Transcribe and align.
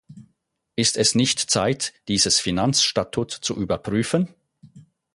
Ist 0.75 0.97
es 0.97 1.13
nicht 1.13 1.37
Zeit, 1.51 1.93
dieses 2.07 2.39
Finanzstatut 2.39 3.29
zu 3.29 3.55
überprüfen? 3.55 4.33